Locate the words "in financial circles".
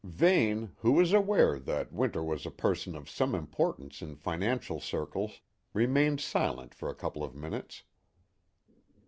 4.01-5.41